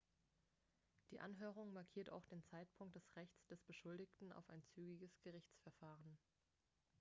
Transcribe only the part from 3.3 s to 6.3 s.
des beschuldigten auf ein zügiges gerichtsverfahren